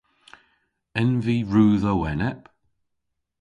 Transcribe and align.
En 0.99 1.11
vy 1.23 1.37
rudh 1.51 1.89
ow 1.93 2.01
enep? 2.11 2.41